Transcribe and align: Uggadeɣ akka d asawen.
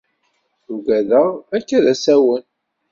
Uggadeɣ 0.71 1.27
akka 1.57 1.77
d 1.83 1.85
asawen. 1.93 2.43